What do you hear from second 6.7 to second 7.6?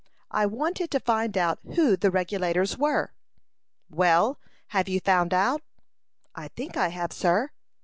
I have, sir."